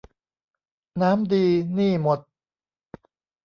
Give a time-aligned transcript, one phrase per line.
[1.01, 2.19] น้ำดี หนี้หมด